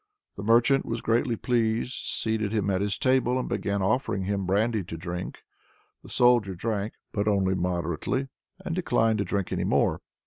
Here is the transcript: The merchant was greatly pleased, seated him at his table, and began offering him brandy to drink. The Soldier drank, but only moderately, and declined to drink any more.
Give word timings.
The 0.35 0.41
merchant 0.41 0.83
was 0.83 0.99
greatly 1.01 1.35
pleased, 1.35 1.93
seated 1.93 2.51
him 2.51 2.71
at 2.71 2.81
his 2.81 2.97
table, 2.97 3.39
and 3.39 3.47
began 3.47 3.83
offering 3.83 4.23
him 4.23 4.47
brandy 4.47 4.83
to 4.83 4.97
drink. 4.97 5.43
The 6.01 6.09
Soldier 6.09 6.55
drank, 6.55 6.93
but 7.11 7.27
only 7.27 7.53
moderately, 7.53 8.29
and 8.65 8.73
declined 8.73 9.19
to 9.19 9.25
drink 9.25 9.51
any 9.51 9.63
more. 9.63 10.01